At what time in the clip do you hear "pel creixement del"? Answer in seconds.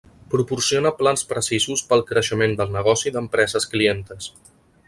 1.91-2.75